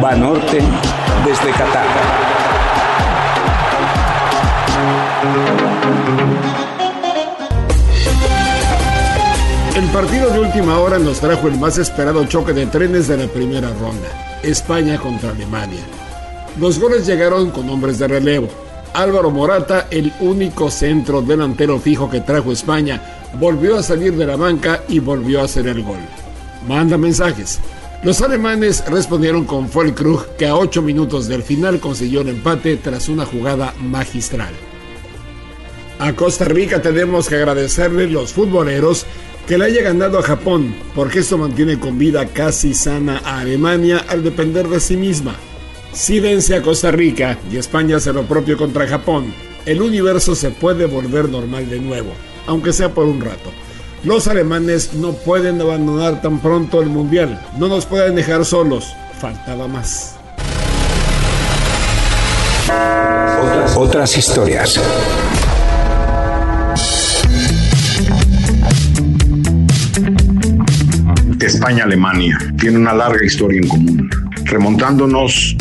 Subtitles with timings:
[0.00, 0.62] Banorte
[1.26, 1.86] desde Qatar.
[9.76, 13.26] El partido de última hora nos trajo el más esperado choque de trenes de la
[13.26, 14.08] primera ronda,
[14.42, 15.80] España contra Alemania.
[16.58, 18.48] Los goles llegaron con hombres de relevo.
[18.92, 23.00] Álvaro Morata, el único centro delantero fijo que trajo España,
[23.38, 26.00] volvió a salir de la banca y volvió a hacer el gol.
[26.66, 27.58] Manda mensajes.
[28.02, 33.08] Los alemanes respondieron con Volkrug, que a 8 minutos del final consiguió el empate tras
[33.08, 34.52] una jugada magistral.
[35.98, 39.04] A Costa Rica tenemos que agradecerle los futboleros
[39.46, 44.04] que le haya ganado a Japón, porque esto mantiene con vida casi sana a Alemania
[44.08, 45.34] al depender de sí misma.
[45.92, 49.34] Si vence a Costa Rica y España hace lo propio contra Japón,
[49.66, 52.12] el universo se puede volver normal de nuevo,
[52.46, 53.50] aunque sea por un rato.
[54.02, 59.68] Los alemanes no pueden abandonar tan pronto el mundial, no nos pueden dejar solos, faltaba
[59.68, 60.16] más.
[63.76, 64.80] Otras historias.
[71.40, 74.10] España-Alemania tiene una larga historia en común.
[74.44, 75.56] Remontándonos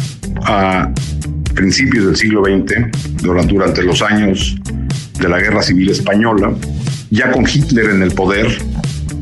[0.45, 0.89] a
[1.55, 4.55] principios del siglo XX, durante los años
[5.19, 6.53] de la Guerra Civil Española,
[7.11, 8.47] ya con Hitler en el poder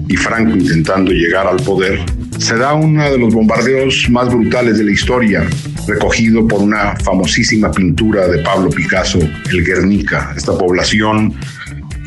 [0.09, 1.99] y Franco intentando llegar al poder,
[2.37, 5.45] se da uno de los bombardeos más brutales de la historia,
[5.87, 11.33] recogido por una famosísima pintura de Pablo Picasso, el Guernica, esta población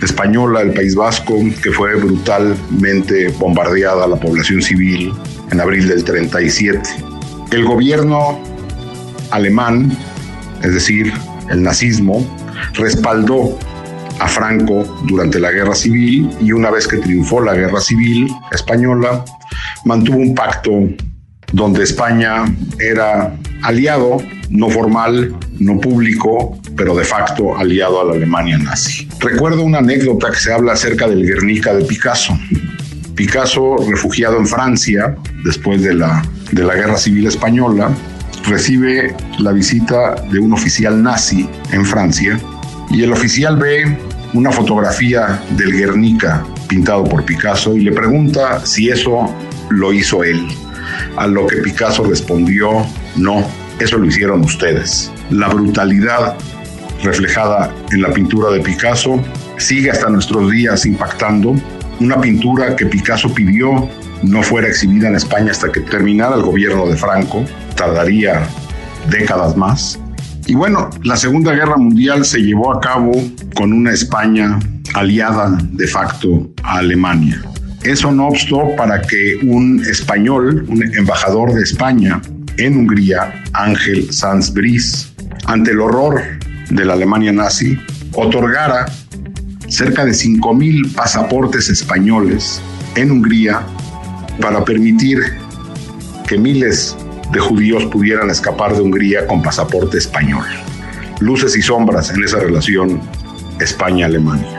[0.03, 5.13] española del País Vasco que fue brutalmente bombardeada la población civil
[5.51, 6.81] en abril del 37.
[7.51, 8.41] El gobierno
[9.31, 9.97] alemán,
[10.63, 11.13] es decir,
[11.51, 12.25] el nazismo,
[12.75, 13.59] respaldó
[14.21, 19.25] a Franco durante la guerra civil y una vez que triunfó la guerra civil española,
[19.85, 20.71] mantuvo un pacto
[21.53, 22.45] donde España
[22.79, 24.19] era aliado,
[24.51, 29.09] no formal, no público, pero de facto aliado a la Alemania nazi.
[29.19, 32.39] Recuerdo una anécdota que se habla acerca del Guernica de Picasso.
[33.15, 37.91] Picasso, refugiado en Francia después de la, de la Guerra Civil Española,
[38.47, 42.41] recibe la visita de un oficial nazi en Francia
[42.91, 43.97] y el oficial ve
[44.35, 49.33] una fotografía del Guernica pintado por Picasso y le pregunta si eso
[49.71, 50.47] lo hizo él.
[51.17, 52.87] A lo que Picasso respondió,
[53.17, 53.47] no,
[53.79, 55.11] eso lo hicieron ustedes.
[55.31, 56.37] La brutalidad
[57.03, 59.23] reflejada en la pintura de Picasso
[59.57, 61.55] sigue hasta nuestros días impactando.
[62.01, 63.89] Una pintura que Picasso pidió
[64.23, 68.47] no fuera exhibida en España hasta que terminara el gobierno de Franco, tardaría
[69.09, 69.99] décadas más.
[70.47, 73.13] Y bueno, la Segunda Guerra Mundial se llevó a cabo
[73.55, 74.59] con una España
[74.95, 77.41] aliada de facto a Alemania.
[77.83, 82.21] Eso no obstó para que un español, un embajador de España
[82.59, 85.09] en Hungría, Ángel Sanz Brice,
[85.47, 86.23] ante el horror
[86.69, 87.79] de la Alemania nazi,
[88.15, 88.87] otorgara
[89.69, 92.61] cerca de 5.000 pasaportes españoles
[92.97, 93.63] en Hungría
[94.41, 95.21] para permitir
[96.27, 96.97] que miles
[97.33, 100.45] de judíos pudieran escapar de Hungría con pasaporte español.
[101.21, 103.01] Luces y sombras en esa relación
[103.61, 104.59] España-Alemania.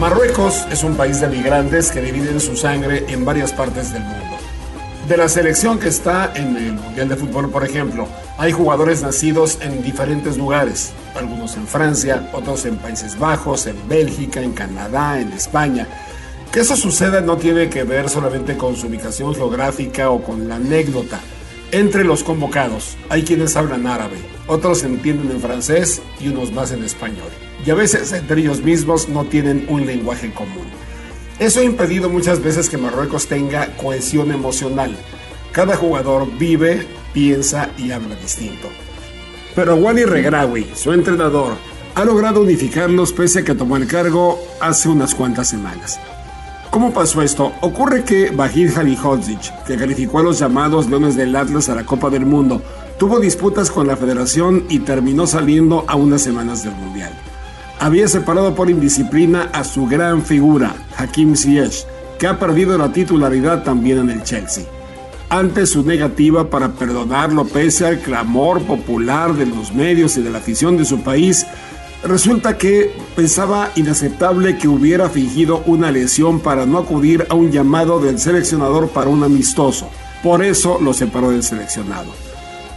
[0.00, 4.38] Marruecos es un país de migrantes que dividen su sangre en varias partes del mundo.
[5.06, 9.58] De la selección que está en el Mundial de Fútbol, por ejemplo, hay jugadores nacidos
[9.60, 15.34] en diferentes lugares, algunos en Francia, otros en Países Bajos, en Bélgica, en Canadá, en
[15.34, 15.86] España.
[16.50, 20.54] Que eso suceda no tiene que ver solamente con su ubicación geográfica o con la
[20.54, 21.20] anécdota.
[21.72, 24.16] Entre los convocados hay quienes hablan árabe,
[24.50, 27.30] otros entienden en francés y unos más en español
[27.64, 30.66] y a veces entre ellos mismos no tienen un lenguaje común.
[31.38, 34.94] Eso ha impedido muchas veces que Marruecos tenga cohesión emocional.
[35.52, 38.68] Cada jugador vive, piensa y habla distinto.
[39.54, 41.54] Pero Wally Regrawi, su entrenador,
[41.94, 45.98] ha logrado unificarlos pese a que tomó el cargo hace unas cuantas semanas.
[46.70, 47.52] ¿Cómo pasó esto?
[47.62, 52.10] Ocurre que Bahir Halihodzic, que calificó a los llamados Leones del Atlas a la Copa
[52.10, 52.62] del Mundo,
[53.00, 57.12] tuvo disputas con la federación y terminó saliendo a unas semanas del Mundial
[57.80, 61.86] había separado por indisciplina a su gran figura, Hakim Ziyech,
[62.18, 64.64] que ha perdido la titularidad también en el Chelsea.
[65.30, 70.38] Ante su negativa para perdonarlo pese al clamor popular de los medios y de la
[70.38, 71.46] afición de su país,
[72.04, 77.98] resulta que pensaba inaceptable que hubiera fingido una lesión para no acudir a un llamado
[77.98, 79.88] del seleccionador para un amistoso.
[80.22, 82.29] Por eso lo separó del seleccionado.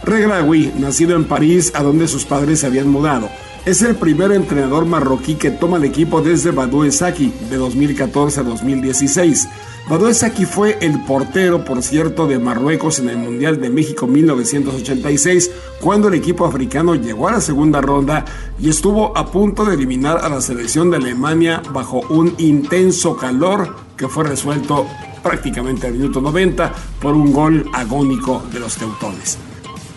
[0.04, 3.30] Regragui, nacido en París, a donde sus padres se habían mudado,
[3.64, 8.42] es el primer entrenador marroquí que toma el equipo desde Badou Saki de 2014 a
[8.42, 9.48] 2016.
[9.88, 15.50] Badou Saki fue el portero, por cierto, de Marruecos en el Mundial de México 1986,
[15.80, 18.26] cuando el equipo africano llegó a la segunda ronda
[18.60, 23.74] y estuvo a punto de eliminar a la selección de Alemania bajo un intenso calor
[23.96, 24.86] que fue resuelto
[25.22, 29.38] prácticamente al minuto 90 por un gol agónico de los teutones.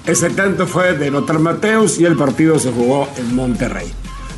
[0.07, 3.92] Ese tanto fue de Lothar Mateus y el partido se jugó en Monterrey.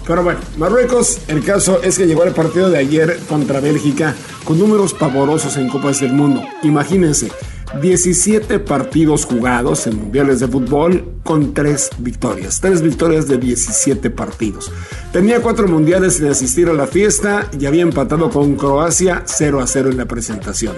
[0.07, 4.57] Pero bueno, Marruecos, el caso es que llegó al partido de ayer contra Bélgica con
[4.57, 6.41] números pavorosos en Copas del Mundo.
[6.63, 7.31] Imagínense,
[7.79, 12.59] 17 partidos jugados en mundiales de fútbol con 3 victorias.
[12.61, 14.71] 3 victorias de 17 partidos.
[15.13, 19.67] Tenía 4 mundiales sin asistir a la fiesta y había empatado con Croacia 0 a
[19.67, 20.75] 0 en la presentación.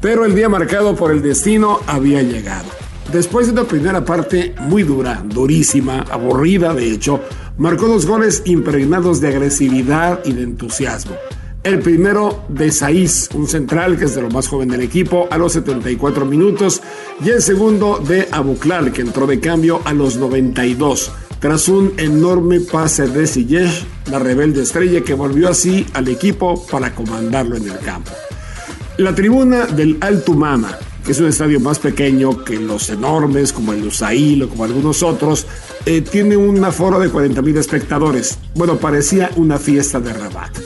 [0.00, 2.87] Pero el día marcado por el destino había llegado.
[3.12, 7.20] Después de una primera parte muy dura, durísima, aburrida de hecho,
[7.56, 11.16] marcó dos goles impregnados de agresividad y de entusiasmo.
[11.64, 15.38] El primero de Saiz, un central que es de lo más joven del equipo, a
[15.38, 16.82] los 74 minutos,
[17.24, 22.60] y el segundo de Abuklal, que entró de cambio a los 92, tras un enorme
[22.60, 27.78] pase de Ziyech, la rebelde estrella que volvió así al equipo para comandarlo en el
[27.78, 28.12] campo.
[28.98, 30.76] La tribuna del Altumama,
[31.12, 35.46] es un estadio más pequeño que los enormes como el Usail o como algunos otros,
[35.86, 38.38] eh, tiene un aforo de 40.000 espectadores.
[38.54, 40.58] Bueno, parecía una fiesta de Rabat.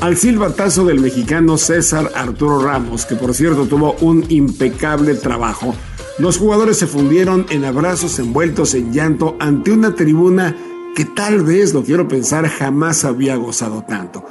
[0.00, 5.74] Al silbatazo del mexicano César Arturo Ramos, que por cierto tuvo un impecable trabajo,
[6.18, 10.56] los jugadores se fundieron en abrazos envueltos en llanto ante una tribuna
[10.94, 14.24] que tal vez, lo quiero pensar, jamás había gozado tanto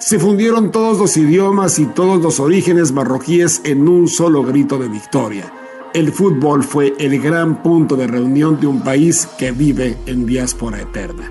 [0.00, 4.88] se fundieron todos los idiomas y todos los orígenes marroquíes en un solo grito de
[4.88, 5.52] victoria.
[5.92, 10.80] El fútbol fue el gran punto de reunión de un país que vive en diáspora
[10.80, 11.30] eterna.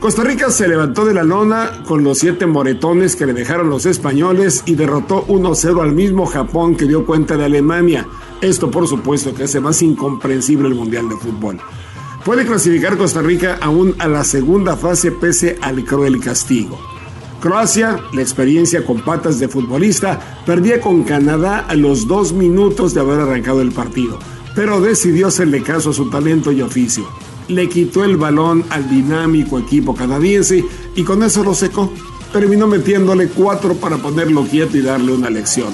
[0.00, 3.86] Costa Rica se levantó de la lona con los siete moretones que le dejaron los
[3.86, 8.08] españoles y derrotó 1-0 al mismo Japón que dio cuenta de Alemania.
[8.40, 11.60] Esto por supuesto que hace más incomprensible el Mundial de Fútbol.
[12.24, 16.97] Puede clasificar Costa Rica aún a la segunda fase pese al cruel castigo.
[17.40, 23.00] Croacia, la experiencia con patas de futbolista, perdía con Canadá a los dos minutos de
[23.00, 24.18] haber arrancado el partido,
[24.56, 27.06] pero decidió hacerle caso a su talento y oficio.
[27.46, 30.64] Le quitó el balón al dinámico equipo canadiense
[30.96, 31.92] y con eso lo secó.
[32.32, 35.72] Terminó metiéndole cuatro para ponerlo quieto y darle una lección.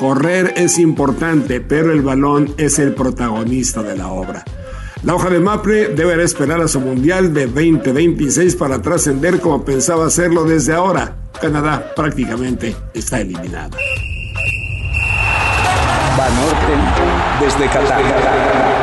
[0.00, 4.44] Correr es importante, pero el balón es el protagonista de la obra.
[5.04, 10.06] La hoja de Mapre deberá esperar a su Mundial de 2026 para trascender como pensaba
[10.06, 11.16] hacerlo desde ahora.
[11.38, 13.76] Canadá prácticamente está eliminado.
[16.16, 18.73] Banorte desde Qatar.